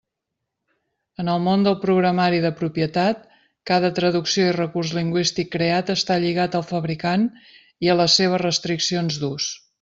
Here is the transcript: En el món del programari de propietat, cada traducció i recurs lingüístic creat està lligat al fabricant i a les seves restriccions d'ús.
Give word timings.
En 1.23 1.27
el 1.33 1.41
món 1.47 1.65
del 1.67 1.75
programari 1.83 2.39
de 2.45 2.51
propietat, 2.61 3.21
cada 3.71 3.91
traducció 3.99 4.47
i 4.47 4.55
recurs 4.57 4.95
lingüístic 5.01 5.53
creat 5.57 5.93
està 5.97 6.19
lligat 6.25 6.59
al 6.61 6.67
fabricant 6.73 7.29
i 7.89 7.93
a 7.95 7.99
les 8.03 8.17
seves 8.23 8.43
restriccions 8.49 9.23
d'ús. 9.27 9.53